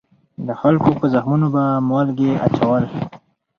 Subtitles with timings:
[0.47, 2.83] د خلکو په زخمونو به مالګې اچول.